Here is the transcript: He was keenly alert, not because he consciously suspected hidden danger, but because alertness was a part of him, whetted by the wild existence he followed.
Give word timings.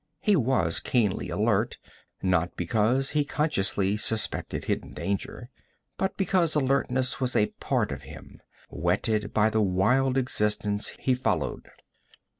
He 0.19 0.35
was 0.35 0.79
keenly 0.79 1.29
alert, 1.29 1.77
not 2.23 2.57
because 2.57 3.11
he 3.11 3.23
consciously 3.23 3.97
suspected 3.97 4.65
hidden 4.65 4.93
danger, 4.93 5.51
but 5.95 6.17
because 6.17 6.55
alertness 6.55 7.19
was 7.19 7.35
a 7.35 7.53
part 7.59 7.91
of 7.91 8.01
him, 8.01 8.41
whetted 8.71 9.31
by 9.31 9.51
the 9.51 9.61
wild 9.61 10.17
existence 10.17 10.95
he 10.99 11.13
followed. 11.13 11.69